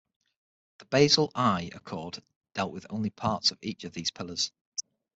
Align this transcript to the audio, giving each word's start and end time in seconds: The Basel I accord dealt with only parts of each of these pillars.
The 0.79 0.85
Basel 0.85 1.31
I 1.35 1.69
accord 1.75 2.23
dealt 2.55 2.73
with 2.73 2.87
only 2.89 3.11
parts 3.11 3.51
of 3.51 3.59
each 3.61 3.83
of 3.83 3.93
these 3.93 4.09
pillars. 4.09 4.51